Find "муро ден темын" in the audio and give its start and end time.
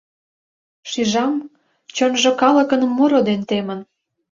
2.95-3.79